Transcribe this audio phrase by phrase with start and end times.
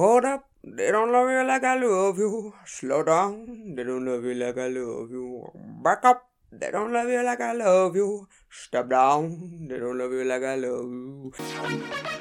[0.00, 2.54] Hold up, they don't love you like I love you.
[2.64, 5.52] Slow down, they don't love you like I love you.
[5.84, 8.26] Back up, they don't love you like I love you.
[8.48, 12.18] Step down, they don't love you like I love you.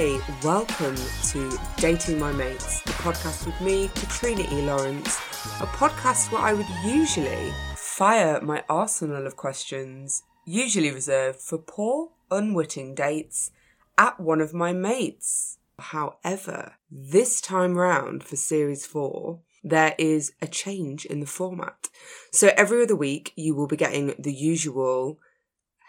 [0.00, 0.94] Hi, welcome
[1.24, 4.62] to Dating My Mates, the podcast with me, Katrina E.
[4.62, 5.16] Lawrence,
[5.60, 12.10] a podcast where I would usually fire my arsenal of questions, usually reserved for poor,
[12.30, 13.50] unwitting dates,
[13.98, 15.58] at one of my mates.
[15.80, 21.88] However, this time round for series four, there is a change in the format.
[22.30, 25.18] So every other week, you will be getting the usual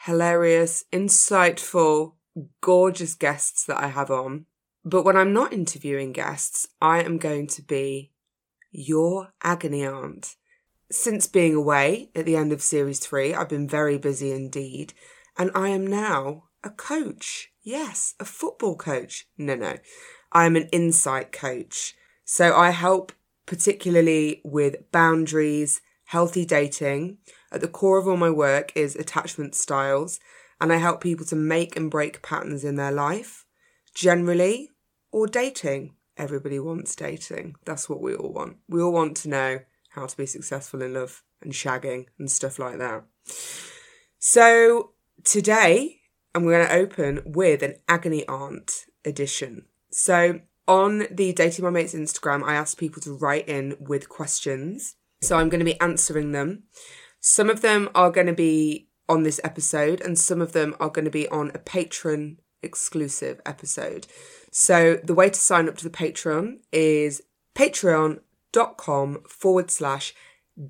[0.06, 2.14] hilarious, insightful,
[2.62, 4.46] gorgeous guests that I have on.
[4.86, 8.12] But when I'm not interviewing guests, I am going to be
[8.72, 10.36] your agony aunt.
[10.92, 14.94] Since being away at the end of series three, I've been very busy indeed,
[15.38, 17.52] and I am now a coach.
[17.62, 19.28] Yes, a football coach.
[19.38, 19.78] No, no.
[20.32, 21.96] I am an insight coach.
[22.26, 23.12] So I help
[23.46, 27.18] particularly with boundaries, healthy dating.
[27.52, 30.20] At the core of all my work is attachment styles
[30.62, 33.46] and I help people to make and break patterns in their life,
[33.94, 34.70] generally,
[35.12, 35.96] or dating.
[36.18, 37.56] Everybody wants dating.
[37.66, 38.58] That's what we all want.
[38.68, 42.60] We all want to know how to be successful in love and shagging and stuff
[42.60, 43.04] like that.
[44.20, 44.92] So
[45.24, 46.02] today,
[46.36, 49.66] I'm going to open with an agony aunt edition.
[49.92, 54.96] So on the Dating My Mates Instagram, I asked people to write in with questions.
[55.22, 56.64] So I'm going to be answering them.
[57.20, 60.90] Some of them are going to be on this episode, and some of them are
[60.90, 64.08] going to be on a Patreon exclusive episode.
[64.52, 67.22] So the way to sign up to the Patreon is
[67.56, 70.14] patreon.com forward slash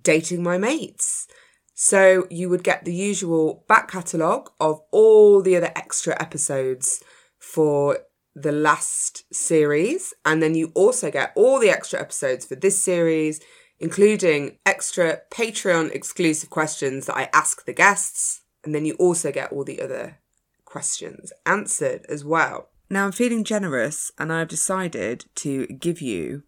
[0.02, 1.28] dating my mates.
[1.74, 7.02] So you would get the usual back catalogue of all the other extra episodes
[7.40, 8.00] for
[8.36, 10.14] the last series.
[10.26, 13.40] And then you also get all the extra episodes for this series,
[13.80, 18.42] including extra Patreon exclusive questions that I ask the guests.
[18.64, 20.20] And then you also get all the other
[20.66, 22.70] questions answered as well.
[22.90, 26.44] Now I'm feeling generous and I've decided to give you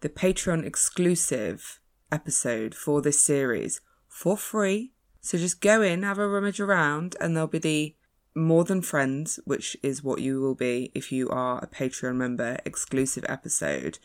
[0.00, 1.80] the Patreon exclusive
[2.12, 4.92] episode for this series for free.
[5.20, 7.96] So just go in, have a rummage around, and there'll be the
[8.34, 12.58] More Than Friends, which is what you will be if you are a Patreon member,
[12.64, 13.98] exclusive episode.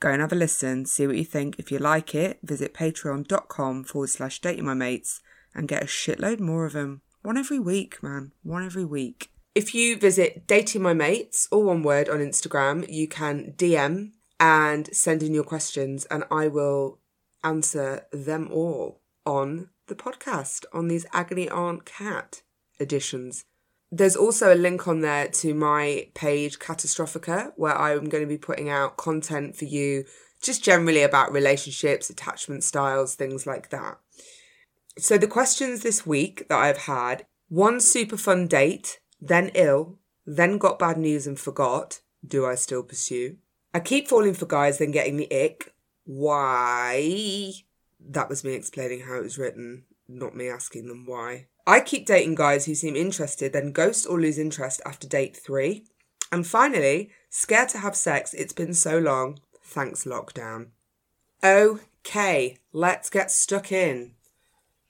[0.00, 1.58] Go and have a listen, see what you think.
[1.58, 5.20] If you like it, visit patreon.com forward slash dating my mates
[5.54, 7.02] and get a shitload more of them.
[7.22, 8.32] One every week, man.
[8.42, 9.30] One every week.
[9.54, 14.88] If you visit Dating My Mates, all one word, on Instagram, you can DM and
[14.94, 17.00] send in your questions, and I will
[17.42, 22.42] answer them all on the podcast on these Agony Aunt Cat
[22.78, 23.44] editions.
[23.90, 28.38] There's also a link on there to my page Catastrophica, where I'm going to be
[28.38, 30.04] putting out content for you
[30.42, 33.98] just generally about relationships, attachment styles, things like that.
[34.98, 40.58] So, the questions this week that I've had one super fun date, then ill, then
[40.58, 42.00] got bad news and forgot.
[42.26, 43.36] Do I still pursue?
[43.72, 45.72] I keep falling for guys, then getting the ick.
[46.04, 47.52] Why?
[48.00, 51.46] That was me explaining how it was written, not me asking them why.
[51.68, 55.84] I keep dating guys who seem interested, then ghost or lose interest after date three.
[56.32, 59.40] And finally, scared to have sex, it's been so long.
[59.62, 60.68] Thanks, lockdown.
[61.44, 64.12] Okay, let's get stuck in.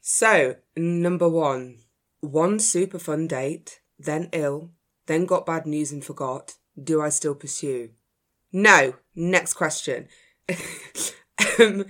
[0.00, 1.78] So, number one,
[2.21, 4.71] one super fun date, then ill,
[5.06, 6.55] then got bad news and forgot.
[6.81, 7.91] Do I still pursue?
[8.53, 8.95] No.
[9.16, 10.06] Next question.
[11.59, 11.87] um,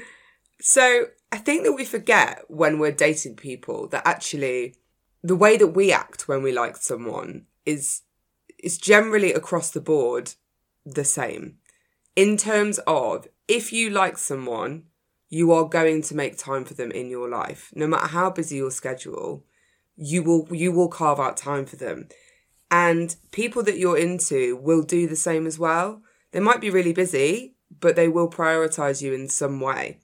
[0.63, 4.77] so, I think that we forget when we're dating people that actually
[5.23, 8.03] the way that we act when we like someone is
[8.59, 10.35] is generally across the board
[10.85, 11.59] the same.
[12.17, 14.85] In terms of if you like someone,
[15.29, 17.71] you are going to make time for them in your life.
[17.75, 19.45] No matter how busy your schedule,
[19.97, 22.09] you will you will carve out time for them.
[22.71, 26.03] And people that you're into will do the same as well.
[26.33, 30.01] They might be really busy, but they will prioritize you in some way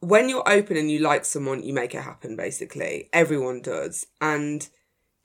[0.00, 3.08] when you're open and you like someone, you make it happen, basically.
[3.12, 4.06] Everyone does.
[4.20, 4.68] And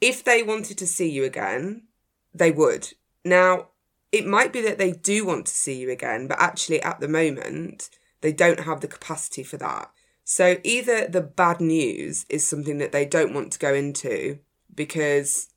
[0.01, 1.83] if they wanted to see you again,
[2.33, 2.93] they would.
[3.23, 3.69] Now,
[4.11, 7.07] it might be that they do want to see you again, but actually at the
[7.07, 7.89] moment,
[8.21, 9.91] they don't have the capacity for that.
[10.23, 14.39] So either the bad news is something that they don't want to go into
[14.73, 15.49] because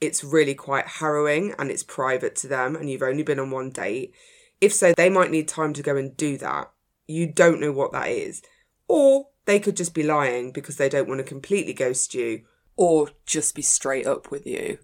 [0.00, 3.70] it's really quite harrowing and it's private to them and you've only been on one
[3.70, 4.14] date.
[4.60, 6.70] If so, they might need time to go and do that
[7.06, 8.42] you don't know what that is.
[8.88, 12.42] Or they could just be lying because they don't want to completely ghost you,
[12.76, 14.78] or just be straight up with you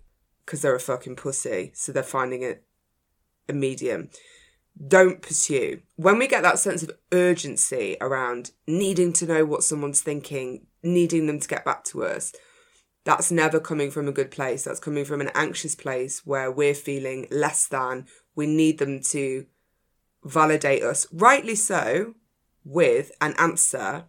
[0.44, 1.72] because they're a fucking pussy.
[1.74, 2.64] So they're finding it
[3.48, 4.10] a medium.
[4.86, 5.82] Don't pursue.
[5.96, 11.26] When we get that sense of urgency around needing to know what someone's thinking, needing
[11.26, 12.32] them to get back to us,
[13.04, 14.64] that's never coming from a good place.
[14.64, 18.06] That's coming from an anxious place where we're feeling less than.
[18.34, 19.46] We need them to
[20.24, 22.14] validate us, rightly so,
[22.64, 24.04] with an answer.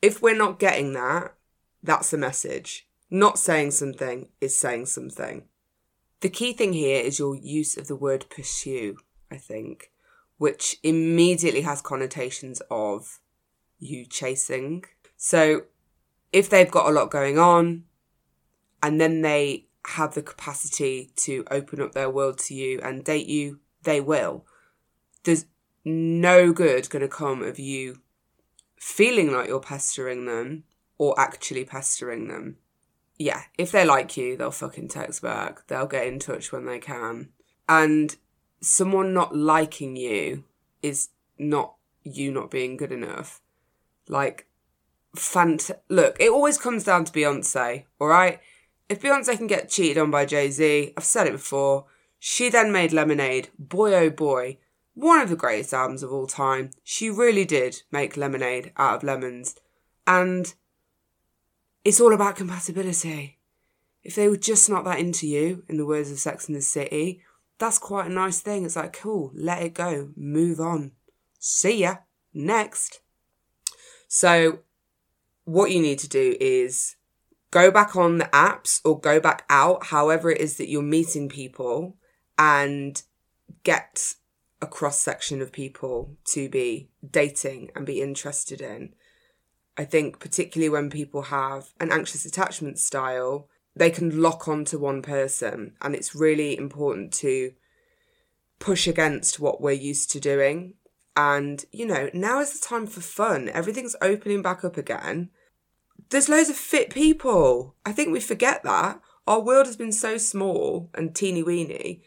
[0.00, 1.34] If we're not getting that,
[1.82, 2.86] that's a message.
[3.10, 5.44] Not saying something is saying something.
[6.20, 8.98] The key thing here is your use of the word pursue,
[9.30, 9.90] I think,
[10.38, 13.18] which immediately has connotations of
[13.78, 14.84] you chasing.
[15.16, 15.62] So
[16.32, 17.84] if they've got a lot going on
[18.82, 23.26] and then they have the capacity to open up their world to you and date
[23.26, 24.46] you, they will.
[25.24, 25.46] There's
[25.84, 28.00] no good going to come of you
[28.78, 30.64] feeling like you're pestering them
[30.98, 32.56] or actually pestering them.
[33.18, 35.66] Yeah, if they like you, they'll fucking text back.
[35.68, 37.28] They'll get in touch when they can.
[37.68, 38.16] And
[38.60, 40.44] someone not liking you
[40.82, 43.40] is not you not being good enough.
[44.08, 44.48] Like,
[45.16, 45.70] fant.
[45.88, 48.40] Look, it always comes down to Beyonce, all right?
[48.88, 51.86] If Beyonce can get cheated on by Jay Z, I've said it before,
[52.18, 53.48] she then made Lemonade.
[53.58, 54.58] Boy, oh boy,
[54.94, 56.70] one of the greatest albums of all time.
[56.82, 59.56] She really did make lemonade out of lemons.
[60.06, 60.52] And
[61.84, 63.38] it's all about compatibility.
[64.02, 66.62] If they were just not that into you, in the words of Sex and the
[66.62, 67.22] City,
[67.58, 68.64] that's quite a nice thing.
[68.64, 70.92] It's like, cool, let it go, move on.
[71.38, 71.96] See ya.
[72.34, 73.00] Next.
[74.08, 74.60] So,
[75.44, 76.96] what you need to do is
[77.50, 81.28] go back on the apps or go back out, however it is that you're meeting
[81.28, 81.96] people,
[82.38, 83.02] and
[83.62, 84.14] get
[84.62, 88.94] a cross section of people to be dating and be interested in.
[89.76, 95.02] I think, particularly when people have an anxious attachment style, they can lock onto one
[95.02, 97.52] person, and it's really important to
[98.58, 100.74] push against what we're used to doing.
[101.16, 103.48] And, you know, now is the time for fun.
[103.48, 105.30] Everything's opening back up again.
[106.10, 107.74] There's loads of fit people.
[107.84, 109.00] I think we forget that.
[109.26, 112.02] Our world has been so small and teeny weeny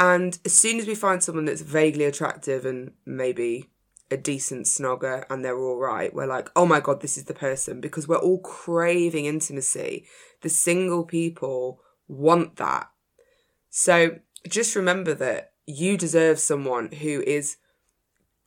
[0.00, 3.68] and as soon as we find someone that's vaguely attractive and maybe
[4.10, 7.34] a decent snogger and they're all right, we're like, oh my God, this is the
[7.34, 10.06] person because we're all craving intimacy.
[10.40, 12.88] The single people want that.
[13.68, 17.58] So just remember that you deserve someone who is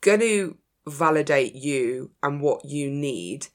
[0.00, 0.58] going to
[0.88, 3.46] validate you and what you need.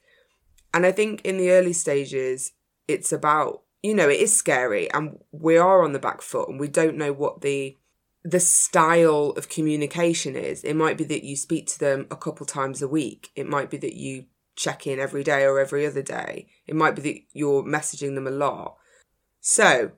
[0.73, 2.53] And I think in the early stages,
[2.87, 6.61] it's about, you know, it is scary and we are on the back foot and
[6.61, 7.75] we don't know what the
[8.23, 10.63] the style of communication is.
[10.63, 13.29] It might be that you speak to them a couple times a week.
[13.35, 14.25] It might be that you
[14.55, 16.47] check in every day or every other day.
[16.67, 18.75] It might be that you're messaging them a lot.
[19.39, 19.91] So,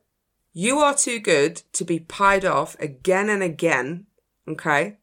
[0.53, 4.05] you are too good to be pied off again and again.
[4.47, 4.97] Okay?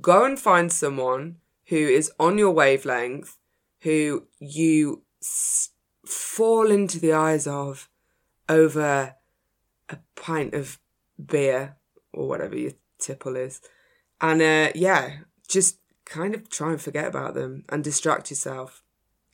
[0.00, 1.36] Go and find someone
[1.66, 3.38] who is on your wavelength,
[3.82, 5.70] who you s-
[6.04, 7.88] fall into the eyes of
[8.48, 9.14] over
[9.88, 10.78] a pint of
[11.24, 11.76] beer
[12.12, 13.60] or whatever your tipple is.
[14.20, 15.18] And uh, yeah,
[15.48, 18.82] just kind of try and forget about them and distract yourself.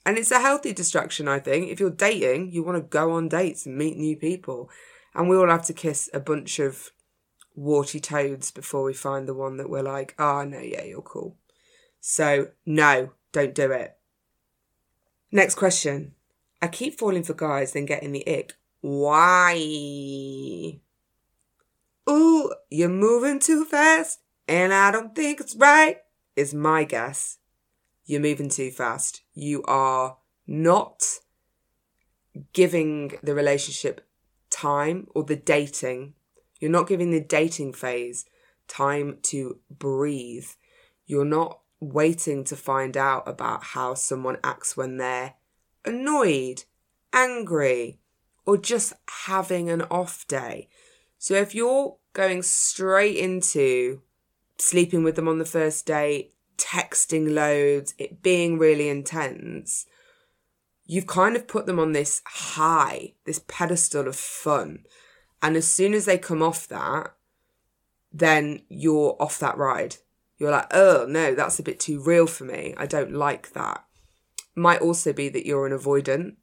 [0.05, 1.69] And it's a healthy distraction, I think.
[1.69, 4.71] If you're dating, you want to go on dates and meet new people.
[5.15, 6.93] And we all have to kiss a bunch of
[7.57, 11.37] warty toads before we find the one that we're like, oh, no, yeah, you're cool.
[12.01, 13.97] So, no, don't do it.
[15.33, 16.15] Next question.
[16.63, 18.55] I keep falling for guys, then getting the ick.
[18.81, 19.55] Why?
[22.09, 25.99] Ooh, you're moving too fast, and I don't think it's right,
[26.37, 27.39] is my guess.
[28.05, 29.23] You're moving too fast.
[29.35, 31.03] You are not
[32.53, 34.07] giving the relationship
[34.51, 36.15] time or the dating.
[36.61, 38.25] You're not giving the dating phase
[38.69, 40.49] time to breathe.
[41.07, 45.35] You're not waiting to find out about how someone acts when they're
[45.85, 46.65] annoyed,
[47.13, 47.99] angry,
[48.45, 48.93] or just
[49.25, 50.69] having an off day.
[51.19, 54.03] So if you're going straight into
[54.59, 59.87] sleeping with them on the first date, texting loads, it being really intense,
[60.85, 64.85] you've kind of put them on this high, this pedestal of fun.
[65.43, 67.15] And as soon as they come off that,
[68.13, 69.97] then you're off that ride.
[70.39, 72.75] You're like, oh no, that's a bit too real for me.
[72.77, 73.85] I don't like that.
[74.55, 76.37] Might also be that you're an avoidant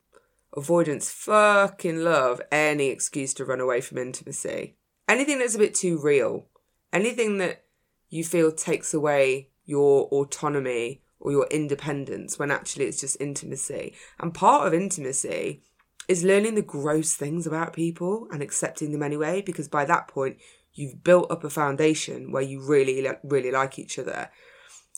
[0.55, 4.75] Avoidance fucking love any excuse to run away from intimacy.
[5.07, 6.47] Anything that's a bit too real.
[6.91, 7.65] Anything that
[8.09, 13.95] you feel takes away your autonomy or your independence when actually it's just intimacy.
[14.19, 15.63] And part of intimacy
[16.07, 20.37] is learning the gross things about people and accepting them anyway, because by that point,
[20.73, 24.29] you've built up a foundation where you really, really like each other.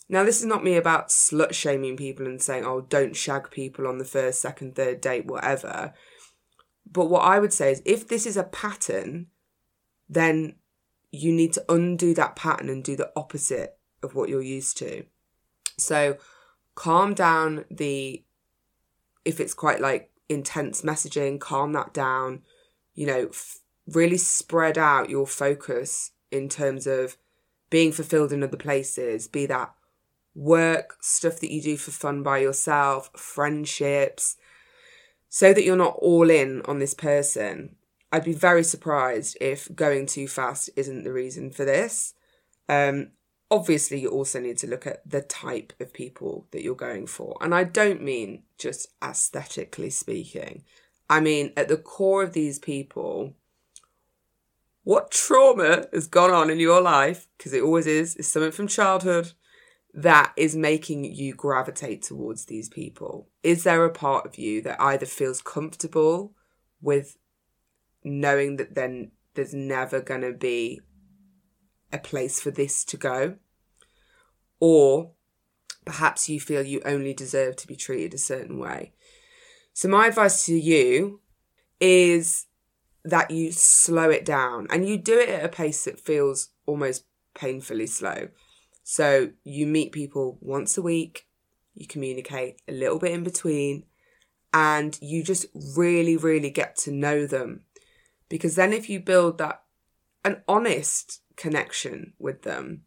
[0.08, 3.88] Now, this is not me about slut shaming people and saying, oh, don't shag people
[3.88, 5.94] on the first, second, third date, whatever.
[6.90, 9.26] But what I would say is if this is a pattern,
[10.08, 10.54] then
[11.10, 15.04] you need to undo that pattern and do the opposite of what you're used to.
[15.78, 16.18] So
[16.74, 18.24] calm down the,
[19.24, 22.42] if it's quite like intense messaging, calm that down,
[22.94, 23.58] you know, f-
[23.88, 27.16] really spread out your focus in terms of
[27.70, 29.72] being fulfilled in other places, be that
[30.36, 34.36] work, stuff that you do for fun by yourself, friendships,
[35.28, 37.74] so that you're not all in on this person.
[38.12, 42.14] I'd be very surprised if going too fast isn't the reason for this.
[42.68, 43.08] Um,
[43.50, 47.36] obviously, you also need to look at the type of people that you're going for.
[47.40, 50.64] And I don't mean just aesthetically speaking,
[51.08, 53.34] I mean, at the core of these people,
[54.84, 58.68] what trauma has gone on in your life, because it always is, is something from
[58.68, 59.32] childhood
[59.96, 63.28] that is making you gravitate towards these people?
[63.42, 66.34] Is there a part of you that either feels comfortable
[66.82, 67.16] with
[68.04, 70.82] knowing that then there's never going to be
[71.90, 73.36] a place for this to go?
[74.60, 75.12] Or
[75.86, 78.92] perhaps you feel you only deserve to be treated a certain way.
[79.72, 81.20] So, my advice to you
[81.80, 82.46] is
[83.02, 87.06] that you slow it down and you do it at a pace that feels almost
[87.34, 88.28] painfully slow.
[88.88, 91.26] So you meet people once a week,
[91.74, 93.82] you communicate a little bit in between,
[94.54, 97.62] and you just really, really get to know them.
[98.28, 99.64] Because then, if you build that
[100.24, 102.82] an honest connection with them,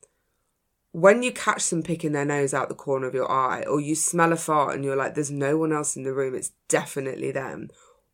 [0.93, 3.93] when you catch them picking their nose out the corner of your eye, or you
[3.93, 7.33] smell a fart and you're like, there's no one else in the room, it's definitely
[7.33, 7.67] them.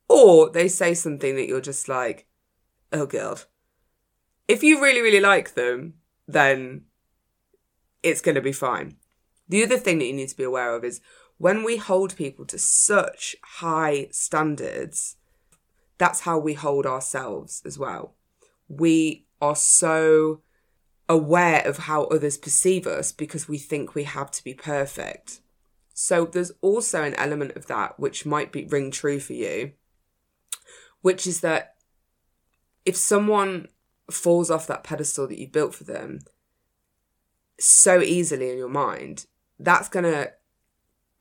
[0.10, 2.26] Or they say something that you're just like,
[2.92, 3.44] oh god.
[4.48, 5.94] If you really, really like them,
[6.28, 6.86] then
[8.06, 8.98] it's going to be fine.
[9.50, 11.02] The other thing that you need to be aware of is
[11.38, 15.18] when we hold people to such high standards,
[15.98, 18.14] that's how we hold ourselves as well.
[18.68, 20.42] We are so
[21.10, 25.42] aware of how others perceive us because we think we have to be perfect.
[25.94, 29.72] So there's also an element of that which might be ring true for you,
[31.02, 31.76] which is that
[32.86, 33.68] if someone
[34.12, 36.20] falls off that pedestal that you built for them,
[37.60, 39.26] so easily in your mind,
[39.60, 40.32] that's going to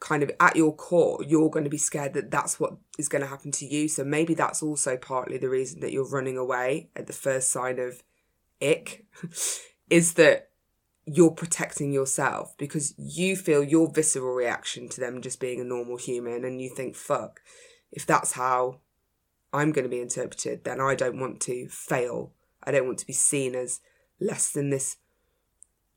[0.01, 3.23] kind of at your core, you're going to be scared that that's what is going
[3.23, 3.89] to happen to you.
[3.89, 7.79] So maybe that's also partly the reason that you're running away at the first sign
[7.79, 8.03] of
[8.61, 9.07] ick
[9.91, 10.51] is that
[11.07, 15.97] you're protecting yourself because you feel your visceral reaction to them just being a normal
[15.97, 17.41] human and you think, fuck,
[17.91, 18.81] if that's how
[19.53, 22.33] I'm going to be interpreted, then I don't want to fail.
[22.63, 23.81] I don't want to be seen as
[24.21, 24.97] less than this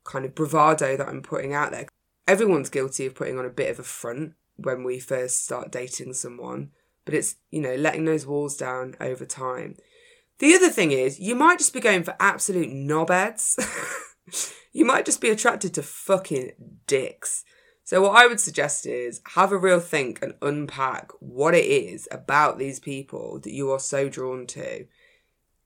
[0.08, 1.88] kind of bravado that I'm putting out there.
[2.28, 6.14] Everyone's guilty of putting on a bit of a front when we first start dating
[6.14, 6.72] someone,
[7.06, 9.78] but it's, you know, letting those walls down over time.
[10.40, 13.58] The other thing is, you might just be going for absolute knobheads.
[14.74, 16.52] you might just be attracted to fucking
[16.86, 17.44] dicks.
[17.84, 22.08] So, what I would suggest is have a real think and unpack what it is
[22.12, 24.86] about these people that you are so drawn to.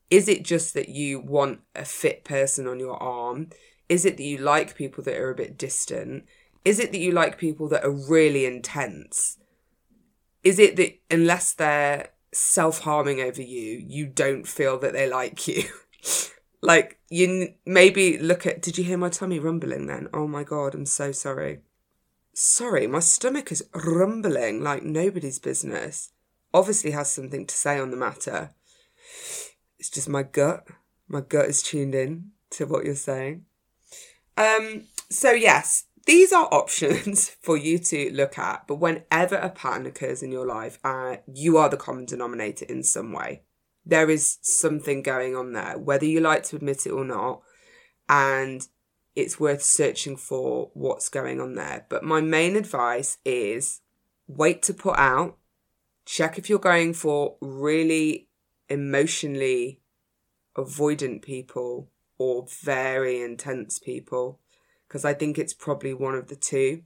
[0.09, 3.49] Is it just that you want a fit person on your arm?
[3.91, 6.23] Is it that you like people that are a bit distant?
[6.63, 9.37] Is it that you like people that are really intense?
[10.45, 15.45] Is it that unless they're self harming over you, you don't feel that they like
[15.45, 15.65] you?
[16.61, 18.61] like, you maybe look at.
[18.61, 20.07] Did you hear my tummy rumbling then?
[20.13, 21.59] Oh my god, I'm so sorry.
[22.33, 26.13] Sorry, my stomach is rumbling like nobody's business.
[26.53, 28.51] Obviously, has something to say on the matter.
[29.79, 30.65] It's just my gut.
[31.09, 33.47] My gut is tuned in to what you're saying.
[34.41, 39.85] Um, so yes, these are options for you to look at, but whenever a pattern
[39.85, 43.43] occurs in your life, uh, you are the common denominator in some way.
[43.85, 47.41] There is something going on there, whether you like to admit it or not,
[48.09, 48.67] and
[49.15, 51.85] it's worth searching for what's going on there.
[51.87, 53.81] But my main advice is
[54.27, 55.37] wait to put out,
[56.05, 58.27] check if you're going for really
[58.69, 59.81] emotionally
[60.57, 61.90] avoidant people
[62.21, 64.39] or very intense people
[64.87, 66.83] because I think it's probably one of the two.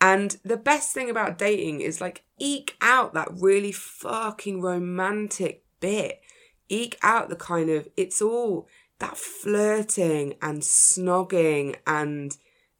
[0.00, 6.20] And the best thing about dating is like eke out that really fucking romantic bit.
[6.68, 8.68] Eke out the kind of it's all
[9.00, 12.36] that flirting and snogging and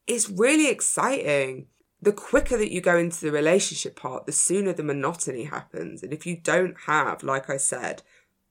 [0.07, 1.67] it's really exciting.
[2.01, 6.03] the quicker that you go into the relationship part, the sooner the monotony happens.
[6.03, 8.03] And if you don't have, like I said,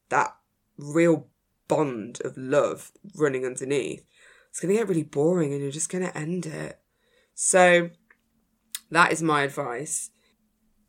[0.09, 0.35] that
[0.76, 1.28] real
[1.68, 4.04] bond of love running underneath,
[4.50, 6.78] it's going to get really boring and you're just going to end it.
[7.35, 7.90] So
[8.90, 10.11] that is my advice.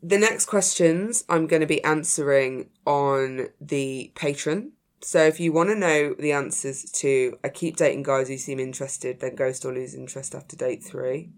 [0.01, 4.69] The next questions I'm going to be answering on the Patreon.
[5.01, 8.59] So if you want to know the answers to I keep dating guys who seem
[8.59, 11.31] interested, then ghost or lose interest after date three,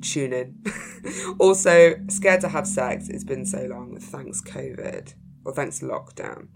[0.00, 0.62] tune in.
[1.38, 3.08] also, scared to have sex.
[3.08, 3.98] It's been so long.
[3.98, 6.48] Thanks COVID or thanks lockdown.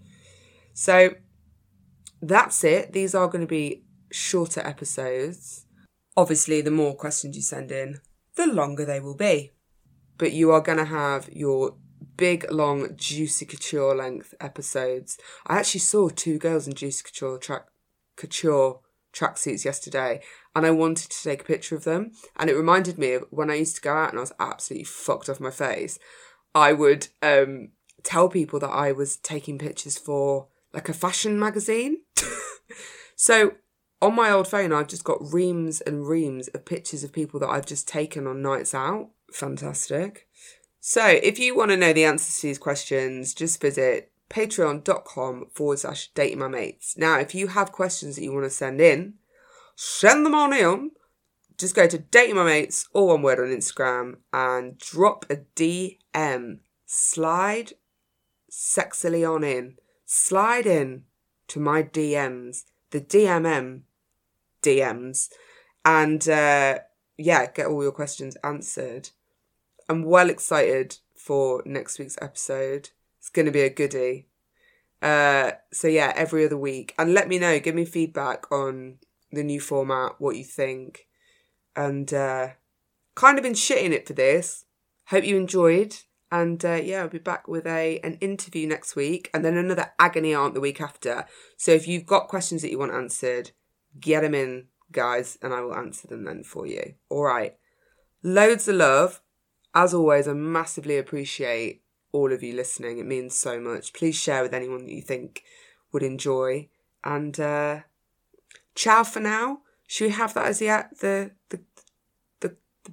[0.74, 1.14] So
[2.20, 2.92] that's it.
[2.92, 5.64] These are going to be shorter episodes.
[6.16, 8.00] Obviously, the more questions you send in,
[8.36, 9.54] the longer they will be
[10.18, 11.76] but you are going to have your
[12.16, 15.18] big, long, Juicy Couture length episodes.
[15.46, 17.66] I actually saw two girls in Juicy Couture track
[18.16, 18.80] couture
[19.12, 20.20] tracksuits yesterday
[20.54, 22.12] and I wanted to take a picture of them.
[22.36, 24.84] And it reminded me of when I used to go out and I was absolutely
[24.84, 25.98] fucked off my face.
[26.54, 27.70] I would um,
[28.04, 31.98] tell people that I was taking pictures for like a fashion magazine.
[33.16, 33.52] so
[34.02, 37.48] on my old phone, I've just got reams and reams of pictures of people that
[37.48, 39.10] I've just taken on nights out.
[39.32, 40.28] Fantastic.
[40.80, 45.78] So, if you want to know the answers to these questions, just visit patreon.com forward
[45.78, 46.98] slash dating my mates.
[46.98, 49.14] Now, if you have questions that you want to send in,
[49.76, 50.90] send them on in.
[51.56, 56.58] Just go to dating my mates, all one word on Instagram, and drop a DM.
[56.84, 57.72] Slide
[58.50, 59.76] sexily on in.
[60.16, 61.02] Slide in
[61.48, 63.80] to my DMs, the DMM
[64.62, 65.28] DMs,
[65.84, 66.78] and uh,
[67.18, 69.10] yeah, get all your questions answered.
[69.88, 72.90] I'm well excited for next week's episode.
[73.18, 74.28] It's going to be a goodie.
[75.02, 77.58] Uh, so yeah, every other week, and let me know.
[77.58, 78.98] Give me feedback on
[79.32, 81.08] the new format, what you think,
[81.74, 82.50] and uh,
[83.16, 84.64] kind of been shitting it for this.
[85.06, 85.96] Hope you enjoyed,
[86.34, 89.92] and uh, yeah, I'll be back with a an interview next week, and then another
[89.98, 91.26] agony aunt the week after.
[91.56, 93.52] So if you've got questions that you want answered,
[94.00, 96.94] get them in, guys, and I will answer them then for you.
[97.08, 97.56] All right,
[98.22, 99.20] loads of love
[99.74, 101.82] as always, I massively appreciate
[102.12, 102.98] all of you listening.
[102.98, 103.92] It means so much.
[103.92, 105.42] Please share with anyone that you think
[105.92, 106.68] would enjoy.
[107.02, 107.80] And uh,
[108.74, 109.62] ciao for now.
[109.86, 111.60] Should we have that as the the the
[112.40, 112.92] the, the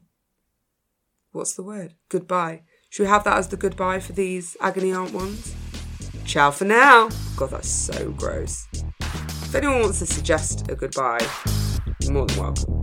[1.32, 1.94] what's the word?
[2.10, 2.64] Goodbye.
[2.92, 5.56] Should we have that as the goodbye for these agony aunt ones?
[6.26, 7.08] Ciao for now.
[7.38, 8.68] God, that's so gross.
[9.00, 11.26] If anyone wants to suggest a goodbye,
[12.02, 12.81] you're more than welcome.